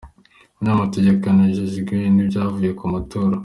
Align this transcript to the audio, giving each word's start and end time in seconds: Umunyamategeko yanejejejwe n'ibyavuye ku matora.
Umunyamategeko 0.55 1.21
yanejejejwe 1.25 1.95
n'ibyavuye 2.13 2.69
ku 2.79 2.85
matora. 2.93 3.37